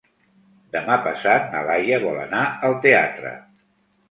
[0.75, 3.37] Demà passat na Laia vol anar al teatre.